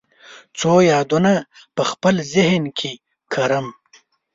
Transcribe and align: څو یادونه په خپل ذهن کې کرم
څو 0.59 0.73
یادونه 0.91 1.33
په 1.75 1.83
خپل 1.91 2.15
ذهن 2.33 2.63
کې 2.79 2.91
کرم 3.33 3.67